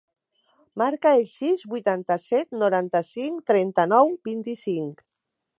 Marca 0.81 1.11
el 1.17 1.25
sis, 1.33 1.61
vuitanta-set, 1.75 2.51
noranta-cinc, 2.63 3.47
trenta-nou, 3.53 4.15
vint-i-cinc. 4.31 5.07